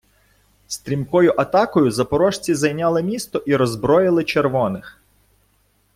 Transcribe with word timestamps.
Стрімкою 0.67 1.33
атакою 1.37 1.91
запорожці 1.91 2.55
зайняли 2.55 3.03
місто 3.03 3.43
і 3.45 3.55
роззброїли 3.55 4.23
червоних. 4.23 5.01